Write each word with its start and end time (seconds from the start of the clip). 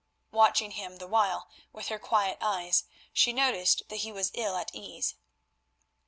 Watching 0.31 0.71
him 0.71 0.97
the 0.97 1.05
while 1.05 1.47
with 1.71 1.89
her 1.89 1.99
quiet 1.99 2.39
eyes, 2.41 2.85
she 3.13 3.31
noticed 3.31 3.83
that 3.89 3.97
he 3.97 4.11
was 4.11 4.31
ill 4.33 4.57
at 4.57 4.73
ease. 4.73 5.13